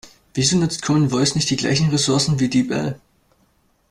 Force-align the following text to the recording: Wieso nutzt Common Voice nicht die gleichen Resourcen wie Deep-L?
Wieso 0.33 0.57
nutzt 0.57 0.81
Common 0.81 1.11
Voice 1.11 1.35
nicht 1.35 1.51
die 1.51 1.55
gleichen 1.57 1.91
Resourcen 1.91 2.39
wie 2.39 2.49
Deep-L? 2.49 2.99